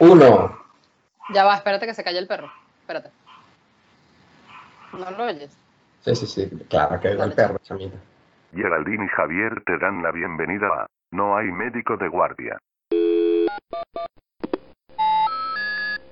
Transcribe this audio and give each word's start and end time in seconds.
Uno. 0.00 0.58
Ya 1.32 1.44
va, 1.44 1.56
espérate 1.56 1.86
que 1.86 1.94
se 1.94 2.02
calle 2.02 2.18
el 2.18 2.26
perro. 2.26 2.50
Espérate. 2.80 3.10
¿No 4.92 5.10
lo 5.10 5.24
oyes? 5.24 5.50
Sí, 6.00 6.16
sí, 6.16 6.26
sí. 6.26 6.50
Claro 6.68 6.98
que 6.98 7.08
el 7.08 7.18
Dale, 7.18 7.34
perro, 7.34 7.58
chamita. 7.62 7.96
Geraldine 8.54 9.04
y 9.04 9.08
Javier 9.08 9.62
te 9.64 9.78
dan 9.78 10.02
la 10.02 10.10
bienvenida 10.10 10.66
a 10.66 10.86
No 11.12 11.36
hay 11.36 11.46
médico 11.46 11.96
de 11.98 12.08
guardia. 12.08 12.58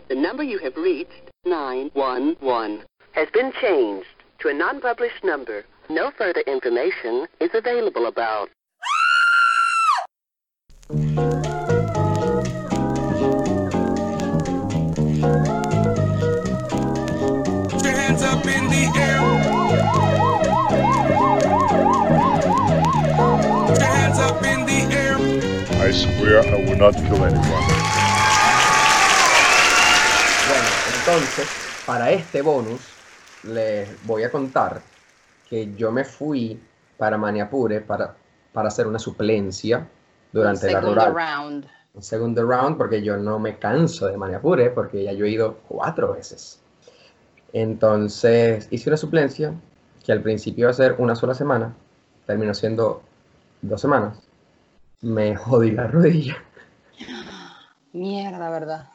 The 0.08 0.14
number 0.14 0.44
you 0.44 0.58
have 0.58 0.76
reached, 0.76 1.30
911, 1.44 2.84
has 3.12 3.28
been 3.30 3.52
changed 3.60 4.06
to 4.40 4.48
a 4.48 4.54
non-published 4.54 5.24
number. 5.24 5.64
No 5.88 6.10
further 6.10 6.42
information 6.46 7.26
is 7.40 7.50
available 7.54 8.06
about. 8.06 8.50
I 25.98 26.00
swear 26.00 26.38
I 26.46 26.54
will 26.64 26.78
not 26.78 26.94
kill 26.94 27.24
anyone. 27.24 27.42
Bueno, 30.48 30.68
entonces, 30.96 31.48
para 31.84 32.12
este 32.12 32.40
bonus, 32.40 32.80
les 33.42 33.88
voy 34.06 34.22
a 34.22 34.30
contar 34.30 34.80
que 35.50 35.74
yo 35.74 35.90
me 35.90 36.04
fui 36.04 36.60
para 36.96 37.18
Maniapure 37.18 37.80
para, 37.80 38.14
para 38.52 38.68
hacer 38.68 38.86
una 38.86 39.00
suplencia 39.00 39.88
durante 40.32 40.70
la 40.70 40.80
Segundo 40.80 41.04
rural. 41.04 41.14
round. 41.14 41.66
Un 41.94 42.02
segundo 42.02 42.46
round 42.46 42.76
porque 42.76 43.02
yo 43.02 43.16
no 43.16 43.40
me 43.40 43.58
canso 43.58 44.06
de 44.06 44.16
Maniapure 44.16 44.70
porque 44.70 45.02
ya 45.02 45.12
yo 45.12 45.24
he 45.24 45.30
ido 45.30 45.58
cuatro 45.66 46.12
veces. 46.12 46.60
Entonces 47.52 48.68
hice 48.70 48.88
una 48.88 48.96
suplencia 48.96 49.52
que 50.04 50.12
al 50.12 50.22
principio 50.22 50.62
iba 50.62 50.70
a 50.70 50.74
ser 50.74 50.94
una 50.98 51.16
sola 51.16 51.34
semana, 51.34 51.74
terminó 52.24 52.54
siendo 52.54 53.02
dos 53.62 53.80
semanas. 53.80 54.27
Me 55.02 55.34
jodí 55.36 55.70
la 55.72 55.86
rodilla. 55.86 56.36
Mierda, 57.92 58.50
¿verdad? 58.50 58.88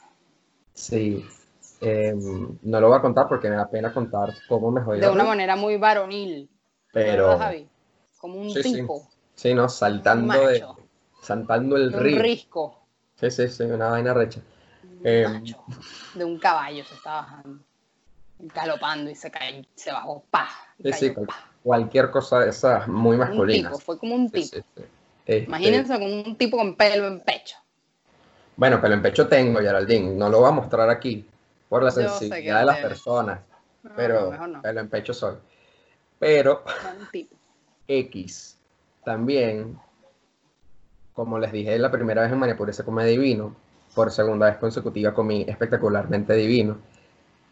Sí. 0.74 1.26
Em, 1.82 2.58
no 2.62 2.80
lo 2.80 2.88
voy 2.90 2.98
a 2.98 3.02
contar 3.02 3.28
porque 3.28 3.50
me 3.50 3.56
da 3.56 3.70
pena 3.70 3.94
contar 3.94 4.34
cómo 4.48 4.72
me 4.72 4.82
jodí 4.82 5.00
De 5.00 5.06
la 5.08 5.12
una 5.12 5.24
rodilla, 5.24 5.30
manera 5.30 5.56
muy 5.56 5.78
varonil. 5.78 6.50
Pero 6.92 7.28
¿Verdad, 7.28 7.46
Javi? 7.46 7.70
Como 8.18 8.40
un 8.40 8.52
Sí, 8.52 8.64
sí. 8.64 8.74
tipo. 8.76 9.08
sí, 9.36 9.54
no, 9.54 9.68
saltando 9.68 10.48
de, 10.48 10.66
saltando 11.22 11.76
el 11.76 11.94
Un 11.94 12.00
río. 12.00 12.22
risco. 12.22 12.80
Sí, 13.16 13.32
sí, 13.32 13.48
sí, 13.50 13.64
una 13.64 13.90
vaina 13.90 14.14
recha. 14.14 14.42
Un 14.84 15.24
macho. 15.34 15.64
De 16.14 16.24
un 16.24 16.38
caballo 16.40 16.84
se 16.86 16.96
está 16.96 17.12
bajando. 17.16 17.64
Galopando 18.40 19.10
y 19.10 19.16
se 19.16 19.32
cayó, 19.32 19.64
se 19.76 19.92
bajó, 19.92 20.24
pa. 20.30 20.48
y 20.78 20.92
Sí, 20.94 21.10
sí, 21.10 21.16
cualquier 21.64 22.12
cosa 22.12 22.40
de 22.42 22.50
esas 22.50 22.88
muy 22.88 23.16
Un 23.16 23.20
masculinas. 23.20 23.72
tipo, 23.74 23.80
fue 23.84 23.98
como 23.98 24.16
un 24.16 24.30
tipo. 24.30 24.46
sí, 24.48 24.62
sí. 24.76 24.84
Este, 25.26 25.46
Imagínense 25.46 25.94
con 25.94 26.12
un 26.12 26.38
tipo 26.38 26.58
con 26.58 26.76
pelo 26.76 27.08
en 27.08 27.22
pecho. 27.22 27.56
Bueno, 28.56 28.82
pelo 28.82 28.94
en 28.94 29.02
pecho 29.02 29.28
tengo, 29.28 29.60
Geraldine. 29.60 30.14
No 30.14 30.30
lo 30.30 30.40
voy 30.40 30.50
a 30.50 30.52
mostrar 30.52 30.90
aquí 30.90 31.26
por 31.70 31.84
la 31.84 31.90
Yo 31.90 31.96
sensibilidad 31.96 32.60
de 32.60 32.66
las 32.66 32.80
personas. 32.80 33.40
No, 33.84 33.92
Pero 33.96 34.34
no, 34.34 34.48
no. 34.48 34.62
pelo 34.62 34.80
en 34.82 34.90
pecho 34.90 35.14
soy. 35.14 35.36
Pero. 36.20 36.64
X 37.88 38.58
también, 39.04 39.78
como 41.14 41.38
les 41.38 41.52
dije 41.52 41.78
la 41.78 41.92
primera 41.92 42.22
vez 42.22 42.32
en 42.32 42.40
Maniapure 42.40 42.74
se 42.74 42.84
come 42.84 43.06
divino. 43.06 43.56
Por 43.94 44.12
segunda 44.12 44.48
vez 44.48 44.58
consecutiva 44.58 45.14
comí 45.14 45.46
espectacularmente 45.48 46.34
divino. 46.34 46.78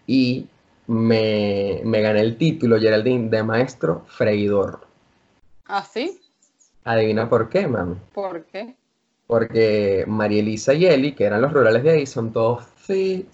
Y 0.08 0.48
me, 0.88 1.82
me 1.84 2.02
gané 2.02 2.22
el 2.22 2.38
título, 2.38 2.80
Geraldine, 2.80 3.30
de 3.30 3.44
maestro 3.44 4.06
freidor. 4.08 4.88
¿Ah, 5.66 5.84
sí? 5.84 6.20
Adivina 6.84 7.30
por 7.30 7.50
qué, 7.50 7.68
mami. 7.68 7.96
¿Por 8.14 8.46
qué? 8.46 8.76
Porque 9.28 10.04
María 10.08 10.40
Elisa 10.42 10.74
y 10.74 10.86
Eli, 10.86 11.14
que 11.14 11.24
eran 11.26 11.42
los 11.42 11.54
rurales 11.54 11.84
de 11.84 11.92
ahí, 11.92 12.06
son 12.06 12.34
todos 12.34 12.66
fit, 12.76 13.28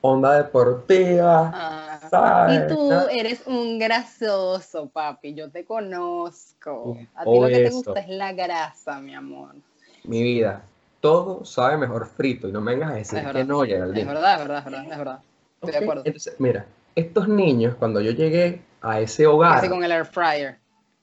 onda 0.00 0.36
deportiva. 0.36 1.50
Ah, 1.52 1.98
¿sabes? 2.08 2.62
y 2.70 2.74
tú 2.74 2.92
eres 3.10 3.46
un 3.46 3.78
grasoso, 3.78 4.88
papi. 4.90 5.34
Yo 5.34 5.50
te 5.50 5.64
conozco. 5.64 6.96
A 7.16 7.24
ti 7.24 7.40
lo 7.40 7.48
que 7.48 7.60
te 7.64 7.70
gusta 7.70 8.00
es 8.00 8.08
la 8.08 8.32
grasa, 8.32 9.00
mi 9.00 9.14
amor. 9.14 9.56
Mi 10.04 10.22
vida, 10.22 10.62
todo 11.00 11.44
sabe 11.44 11.76
mejor 11.78 12.06
frito 12.06 12.48
y 12.48 12.52
no 12.52 12.60
me 12.60 12.72
vengas 12.72 12.92
a 12.92 12.94
decir 12.94 13.18
Es 13.18 13.24
que 13.24 13.32
verdad. 13.32 13.44
no, 13.46 13.64
Es 13.64 13.70
Geraldine. 13.70 14.04
verdad, 14.06 14.32
es 14.34 14.38
verdad, 14.48 14.58
es 14.58 14.64
verdad, 14.64 14.92
es 14.92 14.98
verdad. 14.98 15.20
Estoy 15.54 15.72
de 15.72 15.78
acuerdo. 15.78 16.02
Entonces, 16.06 16.36
mira, 16.38 16.66
estos 16.94 17.28
niños, 17.28 17.74
cuando 17.74 18.00
yo 18.00 18.12
llegué 18.12 18.62
a 18.82 19.00
ese 19.00 19.26
hogar, 19.26 19.58
Así 19.58 19.68
con 19.68 19.82
el 19.82 19.90
air 19.90 20.06
fryer. 20.06 20.59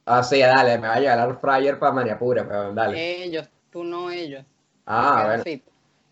Ah, 0.07 0.23
sí, 0.23 0.39
dale, 0.39 0.77
me 0.79 0.87
va 0.87 0.95
a 0.95 0.99
llegar 0.99 1.29
el 1.29 1.35
fryer 1.37 1.77
para 1.77 1.91
Maniapura, 1.91 2.47
pero 2.47 2.73
dale. 2.73 3.23
Ellos, 3.23 3.47
tú 3.71 3.83
no 3.83 4.09
ellos. 4.09 4.43
ah, 4.87 5.23
bueno, 5.27 5.43
fit. 5.43 5.63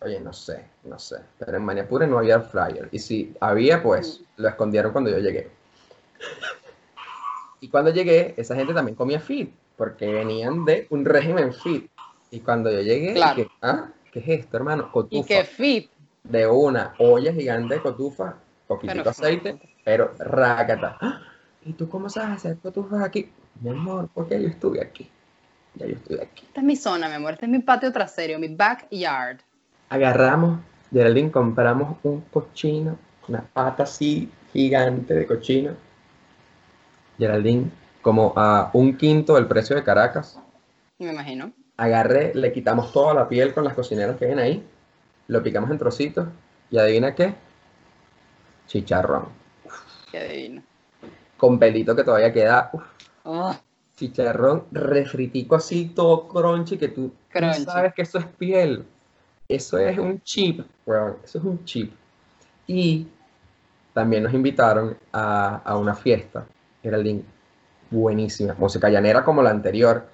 oye, 0.02 0.20
no 0.20 0.32
sé, 0.34 0.66
no 0.84 1.00
sé, 1.00 1.18
pero 1.40 1.58
en 1.58 1.64
Maniapura 1.66 2.06
no 2.06 2.20
había 2.20 2.36
air 2.36 2.44
fryer, 2.44 2.90
y 2.92 3.00
si 3.00 3.34
había, 3.40 3.82
pues, 3.82 4.20
Mm. 4.20 4.42
lo 4.42 4.48
escondieron 4.50 4.92
cuando 4.92 5.10
yo 5.10 5.18
llegué. 5.20 5.50
Y 7.62 7.70
cuando 7.70 7.90
llegué, 7.92 8.34
esa 8.38 8.56
gente 8.56 8.74
también 8.74 8.96
comía 8.96 9.20
fit, 9.20 9.52
porque 9.78 10.12
venían 10.12 10.66
de 10.66 10.88
un 10.90 11.06
régimen 11.06 11.54
fit. 11.54 11.90
Y 12.32 12.40
cuando 12.42 12.70
yo 12.72 12.82
llegué, 12.82 13.14
Claro. 13.14 13.36
dije, 13.38 13.50
ah, 13.62 13.90
¿qué 14.12 14.20
es 14.20 14.28
esto, 14.42 14.58
hermano? 14.58 14.88
Y 14.90 14.92
Cotufa. 14.92 15.28
que 15.28 15.44
fit. 15.46 15.90
De 16.24 16.48
una 16.48 16.94
olla 16.98 17.32
gigante 17.32 17.76
de 17.76 17.82
cotufa, 17.82 18.36
poquitito 18.68 18.98
Pero- 19.00 19.10
aceite, 19.12 19.60
pero 19.84 20.12
rácata. 20.18 20.98
¡Ah! 21.00 21.22
¿Y 21.64 21.74
tú 21.74 21.88
cómo 21.88 22.10
sabes 22.10 22.38
hacer 22.38 22.58
cotufas 22.58 23.02
aquí? 23.04 23.32
Mi 23.62 23.70
amor, 23.70 24.10
porque 24.14 24.42
yo 24.42 24.48
estuve 24.48 24.82
aquí. 24.82 25.10
Ya 25.76 25.88
yo 25.88 25.96
estuve 25.96 26.22
aquí. 26.22 26.44
Esta 26.48 26.62
es 26.62 26.66
mi 26.66 26.76
zona, 26.76 27.08
mi 27.08 27.16
amor. 27.16 27.34
Este 27.34 27.46
es 27.46 27.52
mi 27.52 27.60
patio 27.60 27.92
trasero, 27.92 28.38
mi 28.40 28.48
backyard. 28.48 29.40
Agarramos, 29.90 30.60
Geraldine, 30.92 31.32
compramos 31.32 31.98
un 32.04 32.22
cochino, 32.22 32.98
una 33.28 33.42
pata 33.42 33.84
así 33.84 34.30
gigante 34.54 35.14
de 35.14 35.26
cochino. 35.26 35.72
Geraldine, 37.18 37.70
como 38.02 38.34
a 38.36 38.70
un 38.74 38.98
quinto 38.98 39.36
del 39.36 39.48
precio 39.48 39.76
de 39.76 39.84
Caracas. 39.84 40.40
Me 41.00 41.12
imagino. 41.12 41.52
Agarré, 41.78 42.34
le 42.36 42.54
quitamos 42.54 42.92
toda 42.94 43.14
la 43.14 43.28
piel 43.28 43.54
con 43.54 43.64
las 43.66 43.74
cocineras 43.74 44.16
que 44.18 44.26
ven 44.26 44.40
ahí, 44.40 44.66
lo 45.28 45.44
picamos 45.44 45.70
en 45.72 45.78
trocitos 45.78 46.28
y 46.72 46.78
adivina 46.78 47.14
qué, 47.14 47.36
chicharrón, 48.68 49.26
Qué 50.10 50.24
divino. 50.30 50.64
con 51.36 51.60
pelito 51.60 51.94
que 51.94 52.06
todavía 52.06 52.32
queda, 52.32 52.70
uf, 52.72 52.84
Oh, 53.26 53.56
chicharrón 53.96 54.66
refritico 54.72 55.56
así, 55.56 55.92
todo 55.96 56.28
crunchy, 56.28 56.78
que 56.78 56.90
tú, 56.90 57.12
sabes 57.64 57.94
que 57.94 58.04
eso 58.04 58.20
es 58.20 58.26
piel, 58.26 58.86
eso 59.48 59.78
es 59.80 59.98
un 59.98 60.22
chip, 60.22 60.62
weón, 60.86 61.18
eso 61.24 61.40
es 61.40 61.44
un 61.44 61.64
chip. 61.66 61.94
Y 62.68 63.08
también 63.94 64.24
nos 64.24 64.34
invitaron 64.34 64.98
a, 65.12 65.58
a 65.58 65.78
una 65.78 65.96
fiesta, 65.96 66.46
era 66.84 67.00
buenísima, 67.90 68.54
música 68.60 68.90
llanera 68.90 69.24
como 69.24 69.42
la 69.42 69.50
anterior. 69.50 70.08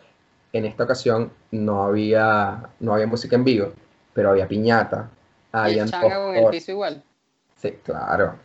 En 0.54 0.66
esta 0.66 0.84
ocasión 0.84 1.32
no 1.52 1.84
había, 1.84 2.70
no 2.80 2.94
había 2.94 3.08
música 3.08 3.36
en 3.36 3.44
vivo, 3.44 3.74
pero 4.14 4.30
había 4.30 4.48
piñata, 4.48 5.10
y 5.54 5.58
habían 5.58 5.88
el 5.88 6.36
el 6.36 6.50
piso 6.50 6.72
igual. 6.72 7.04
Sí, 7.58 7.72
claro. 7.84 8.36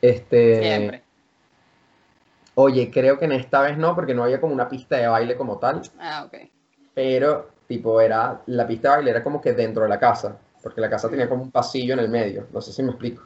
Este, 0.00 0.60
Siempre. 0.60 1.07
Oye, 2.60 2.90
creo 2.90 3.18
que 3.18 3.26
en 3.26 3.32
esta 3.32 3.60
vez 3.60 3.78
no, 3.78 3.94
porque 3.94 4.14
no 4.14 4.24
había 4.24 4.40
como 4.40 4.52
una 4.52 4.68
pista 4.68 4.96
de 4.96 5.06
baile 5.06 5.36
como 5.36 5.58
tal, 5.58 5.80
Ah, 6.00 6.24
ok. 6.26 6.34
pero 6.94 7.50
tipo 7.68 8.00
era, 8.00 8.40
la 8.46 8.66
pista 8.66 8.88
de 8.90 8.96
baile 8.96 9.10
era 9.12 9.22
como 9.22 9.40
que 9.40 9.52
dentro 9.52 9.84
de 9.84 9.88
la 9.88 9.98
casa, 10.00 10.36
porque 10.62 10.80
la 10.80 10.90
casa 10.90 11.08
tenía 11.08 11.28
como 11.28 11.42
un 11.44 11.50
pasillo 11.52 11.92
en 11.94 12.00
el 12.00 12.08
medio, 12.08 12.46
no 12.52 12.60
sé 12.60 12.72
si 12.72 12.82
me 12.82 12.90
explico. 12.90 13.22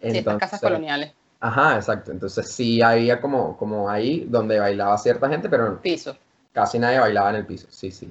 Sí, 0.00 0.18
estas 0.18 0.36
casas 0.38 0.42
Entonces- 0.42 0.60
coloniales. 0.60 1.12
Ajá, 1.40 1.74
exacto. 1.76 2.10
Entonces 2.12 2.50
sí 2.50 2.80
había 2.80 3.20
como, 3.20 3.56
como 3.56 3.90
ahí 3.90 4.26
donde 4.30 4.58
bailaba 4.58 4.96
cierta 4.96 5.28
gente, 5.28 5.48
pero 5.50 5.78
Piso. 5.82 6.16
casi 6.52 6.78
nadie 6.78 6.98
bailaba 7.00 7.30
en 7.30 7.36
el 7.36 7.46
piso. 7.46 7.66
Sí, 7.70 7.90
sí. 7.90 8.10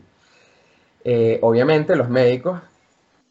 Eh, 1.03 1.39
obviamente 1.41 1.95
los 1.95 2.09
médicos 2.09 2.59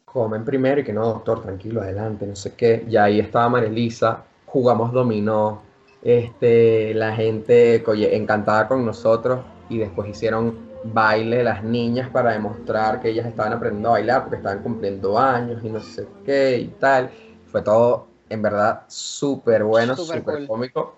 comen 0.05 0.43
primero 0.43 0.81
y 0.81 0.83
que 0.83 0.91
no, 0.93 1.05
doctor, 1.05 1.41
tranquilo, 1.41 1.81
adelante, 1.81 2.25
no 2.25 2.35
sé 2.35 2.53
qué. 2.53 2.83
Y 2.87 2.97
ahí 2.97 3.19
estaba 3.19 3.47
María 3.49 3.69
Elisa, 3.69 4.23
jugamos 4.45 4.91
dominó, 4.91 5.61
este, 6.03 6.93
la 6.93 7.15
gente 7.15 7.83
encantada 8.15 8.67
con 8.67 8.85
nosotros 8.85 9.41
y 9.69 9.77
después 9.77 10.09
hicieron 10.09 10.71
baile 10.83 11.43
las 11.43 11.63
niñas 11.63 12.09
para 12.09 12.33
demostrar 12.33 13.01
que 13.01 13.09
ellas 13.09 13.25
estaban 13.25 13.53
aprendiendo 13.53 13.89
a 13.89 13.93
bailar 13.93 14.23
porque 14.23 14.35
estaban 14.37 14.61
cumpliendo 14.61 15.17
años 15.17 15.63
y 15.63 15.69
no 15.69 15.79
sé 15.79 16.05
qué 16.25 16.57
y 16.59 16.67
tal. 16.67 17.09
Fue 17.47 17.61
todo, 17.61 18.07
en 18.29 18.41
verdad, 18.41 18.81
súper 18.87 19.63
bueno, 19.63 19.95
Súper 19.95 20.23
cool. 20.23 20.47
cómico. 20.47 20.97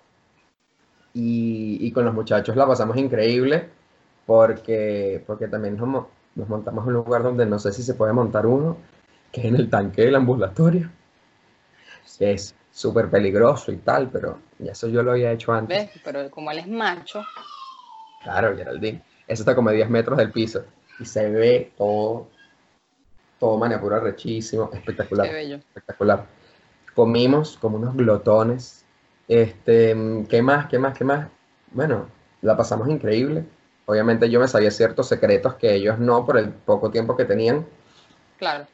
Y, 1.14 1.78
y 1.82 1.92
con 1.92 2.04
los 2.04 2.14
muchachos 2.14 2.56
la 2.56 2.68
pasamos 2.68 2.98
increíble 2.98 3.70
porque, 4.26 5.24
porque 5.26 5.48
también 5.48 5.78
nos 5.78 6.50
montamos 6.50 6.84
en 6.84 6.88
un 6.90 6.94
lugar 6.94 7.24
donde 7.24 7.46
no 7.46 7.60
sé 7.60 7.72
si 7.72 7.84
se 7.84 7.94
puede 7.94 8.12
montar 8.12 8.46
uno, 8.46 8.78
que 9.32 9.42
es 9.42 9.48
en 9.48 9.56
el 9.56 9.70
tanque 9.70 10.02
del 10.04 10.16
ambulatorio, 10.16 10.90
que 12.18 12.34
es 12.34 12.56
súper 12.72 13.10
peligroso 13.10 13.72
y 13.72 13.78
tal, 13.78 14.10
pero 14.10 14.40
ya 14.60 14.72
eso 14.74 14.88
yo 14.88 15.02
lo 15.04 15.12
había 15.12 15.32
hecho 15.32 15.54
antes. 15.54 15.78
¿Ves? 15.94 16.02
Pero 16.04 16.30
como 16.32 16.52
él 16.52 16.60
es 16.60 16.68
macho, 16.68 17.24
Claro, 18.22 18.56
Geraldine. 18.58 19.04
Eso 19.28 19.44
está 19.44 19.56
como 19.56 19.70
a 19.70 19.74
10 19.74 19.90
metros 19.90 20.18
del 20.18 20.32
piso 20.32 20.66
y 21.00 21.06
se 21.06 21.30
ve 21.30 21.72
todo, 21.78 22.28
todo 23.40 23.58
maniapura 23.58 24.00
rechísimo, 24.00 24.70
espectacular. 24.74 25.28
qué 25.28 25.34
bello. 25.34 25.56
espectacular. 25.58 26.26
Comimos 26.96 27.58
como 27.58 27.78
unos 27.78 27.96
glotones. 27.96 28.84
Este, 29.28 29.96
¿qué 30.30 30.42
más? 30.42 30.68
¿Qué 30.68 30.80
más? 30.80 30.98
¿Qué 30.98 31.04
más? 31.04 31.28
Bueno, 31.72 32.08
la 32.42 32.56
pasamos 32.58 32.88
increíble. 32.90 33.44
Obviamente 33.86 34.30
yo 34.30 34.40
me 34.40 34.48
sabía 34.48 34.72
ciertos 34.72 35.08
secretos 35.08 35.56
que 35.56 35.74
ellos 35.76 36.00
no 36.00 36.26
por 36.26 36.38
el 36.38 36.50
poco 36.50 36.90
tiempo 36.90 37.16
que 37.16 37.26
tenían, 37.26 37.66
Claro. 38.38 38.66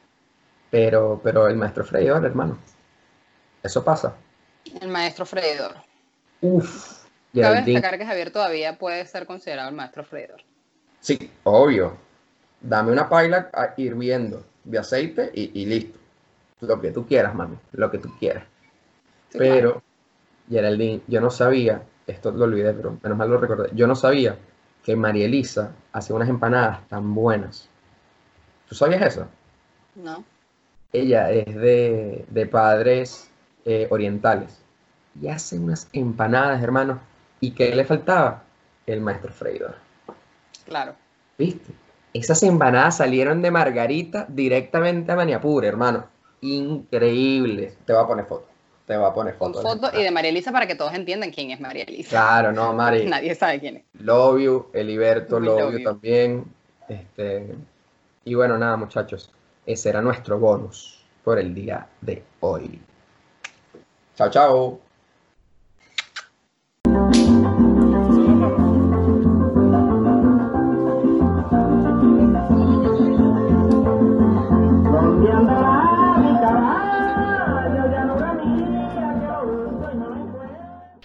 pero, 0.70 1.20
pero 1.22 1.46
el 1.48 1.56
maestro 1.56 1.84
freidor, 1.84 2.24
hermano. 2.24 2.56
Eso 3.62 3.84
pasa. 3.84 4.14
El 4.80 4.88
maestro 4.88 5.26
freidor. 5.26 5.74
Uf. 6.40 7.02
Cabe 7.34 7.46
Geraldine. 7.48 7.72
destacar 7.80 7.98
que 7.98 8.06
Javier 8.06 8.30
todavía 8.30 8.78
puede 8.78 9.06
ser 9.06 9.26
considerado 9.26 9.68
el 9.68 9.74
maestro 9.74 10.04
freidor. 10.04 10.42
Sí, 11.00 11.30
obvio. 11.44 11.96
Dame 12.60 12.92
una 12.92 13.08
paila 13.08 13.50
a- 13.52 13.74
hirviendo 13.76 14.44
de 14.64 14.78
aceite 14.78 15.30
y, 15.34 15.60
y 15.60 15.66
listo. 15.66 15.98
Lo 16.60 16.80
que 16.80 16.90
tú 16.92 17.06
quieras, 17.06 17.34
mami. 17.34 17.56
Lo 17.72 17.90
que 17.90 17.98
tú 17.98 18.10
quieras. 18.18 18.44
Sí, 19.30 19.38
Pero, 19.38 19.82
Geraldine, 20.48 21.00
yo 21.08 21.20
no 21.20 21.30
sabía, 21.30 21.82
esto 22.06 22.30
lo 22.30 22.44
olvidé, 22.44 22.72
pero 22.74 22.98
menos 23.02 23.18
mal 23.18 23.30
lo 23.30 23.38
recordé. 23.38 23.70
Yo 23.74 23.86
no 23.86 23.96
sabía 23.96 24.36
que 24.84 24.94
María 24.94 25.24
Elisa 25.26 25.72
hacía 25.92 26.14
unas 26.14 26.28
empanadas 26.28 26.86
tan 26.88 27.14
buenas. 27.14 27.68
¿Tú 28.68 28.74
sabías 28.74 29.02
eso? 29.02 29.26
¿No? 29.96 30.24
Ella 30.92 31.30
es 31.30 31.46
de, 31.56 32.24
de 32.28 32.46
padres 32.46 33.30
eh, 33.64 33.86
orientales 33.90 34.62
y 35.20 35.28
hace 35.28 35.58
unas 35.58 35.88
empanadas, 35.92 36.62
hermano. 36.62 37.00
¿Y 37.40 37.52
qué 37.52 37.74
le 37.74 37.84
faltaba? 37.84 38.44
El 38.86 39.00
maestro 39.00 39.32
freidor. 39.32 39.76
Claro. 40.64 40.94
¿Viste? 41.38 41.72
Esas 42.14 42.42
empanadas 42.42 42.98
salieron 42.98 43.42
de 43.42 43.50
Margarita 43.50 44.26
directamente 44.28 45.12
a 45.12 45.16
Maniapur, 45.16 45.64
hermano. 45.64 46.06
Increíbles. 46.40 47.76
Te 47.84 47.92
voy 47.92 48.02
a 48.02 48.06
poner 48.06 48.26
foto. 48.26 48.46
Te 48.86 48.96
voy 48.96 49.08
a 49.08 49.12
poner 49.12 49.34
foto. 49.34 49.62
foto 49.62 49.90
y 49.98 50.02
de 50.02 50.10
María 50.10 50.30
Elisa 50.30 50.52
para 50.52 50.66
que 50.66 50.74
todos 50.74 50.92
entiendan 50.94 51.30
quién 51.30 51.50
es 51.50 51.60
María 51.60 51.84
Elisa. 51.84 52.10
Claro, 52.10 52.52
no, 52.52 52.72
Mari. 52.72 53.06
Nadie 53.08 53.34
sabe 53.34 53.60
quién 53.60 53.76
es. 53.76 53.84
Love 54.00 54.40
you, 54.40 54.66
Eliberto, 54.72 55.40
love 55.40 55.60
love 55.60 55.72
you 55.72 55.78
you. 55.78 55.84
también. 55.84 56.44
Este, 56.88 57.54
y 58.24 58.34
bueno, 58.34 58.58
nada, 58.58 58.76
muchachos. 58.76 59.30
Ese 59.64 59.88
era 59.88 60.02
nuestro 60.02 60.38
bonus 60.38 61.04
por 61.24 61.38
el 61.38 61.54
día 61.54 61.86
de 62.00 62.22
hoy. 62.40 62.80
Chao, 64.16 64.28
chao. 64.28 64.78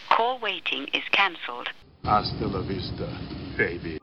Call 0.10 0.40
waiting 0.42 0.88
is 0.94 1.04
cancelled. 1.12 1.70
Hasta 2.04 2.48
la 2.48 2.60
vista, 2.62 3.08
baby. 3.58 3.98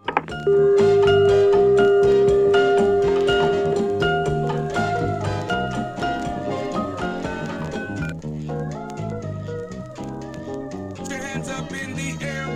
Hands 11.34 11.48
up 11.48 11.72
in 11.72 11.96
the 11.96 12.24
air. 12.24 12.46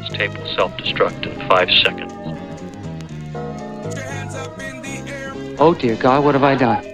This 0.00 0.08
tape 0.08 0.38
will 0.38 0.54
self-destruct 0.54 1.26
in 1.26 1.46
five 1.46 1.68
seconds. 1.84 2.12
Put 3.82 3.96
your 3.96 4.04
hands 4.04 4.34
up 4.34 4.58
in 4.58 4.80
the 4.80 5.12
air. 5.12 5.32
Oh 5.58 5.74
dear 5.74 5.96
God, 5.96 6.24
what 6.24 6.34
have 6.34 6.42
I 6.42 6.54
done? 6.54 6.93